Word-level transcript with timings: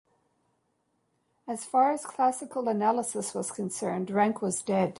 As 1.47 1.63
far 1.63 1.91
as 1.91 2.07
classical 2.07 2.67
analysis 2.67 3.35
was 3.35 3.51
concerned, 3.51 4.09
Rank 4.09 4.41
was 4.41 4.63
dead. 4.63 4.89